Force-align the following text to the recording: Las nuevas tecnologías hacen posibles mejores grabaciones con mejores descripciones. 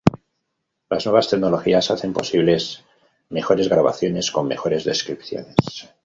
Las 0.89 1.05
nuevas 1.05 1.29
tecnologías 1.29 1.91
hacen 1.91 2.11
posibles 2.11 2.83
mejores 3.29 3.69
grabaciones 3.69 4.31
con 4.31 4.47
mejores 4.47 4.83
descripciones. 4.83 5.55